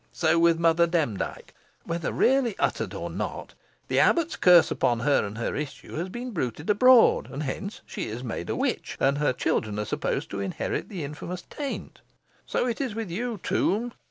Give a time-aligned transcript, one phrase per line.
[0.13, 1.53] So with Mother Demdike.
[1.83, 3.53] Whether really uttered or not,
[3.87, 8.07] the abbot's curse upon her and her issue has been bruited abroad, and hence she
[8.07, 12.01] is made a witch, and her children are supposed to inherit the infamous taint.
[12.47, 13.93] So it is with yon tomb.